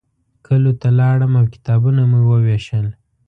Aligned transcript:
کلیو 0.45 0.79
ته 0.81 0.89
لاړم 0.99 1.31
او 1.39 1.45
کتابونه 1.53 2.01
مې 2.11 2.21
ووېشل. 2.25 2.87